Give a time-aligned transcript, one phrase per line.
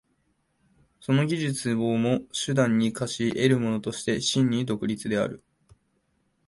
[0.99, 5.43] その技術をも手段に化し得るものとして真に独立である。